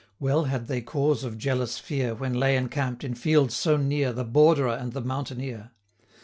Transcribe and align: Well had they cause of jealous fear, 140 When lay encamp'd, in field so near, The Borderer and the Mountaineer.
Well 0.19 0.45
had 0.45 0.65
they 0.65 0.81
cause 0.81 1.23
of 1.23 1.37
jealous 1.37 1.77
fear, 1.77 2.15
140 2.15 2.31
When 2.31 2.39
lay 2.39 2.57
encamp'd, 2.57 3.03
in 3.03 3.13
field 3.13 3.51
so 3.51 3.77
near, 3.77 4.11
The 4.11 4.23
Borderer 4.25 4.73
and 4.73 4.93
the 4.93 5.01
Mountaineer. 5.01 5.69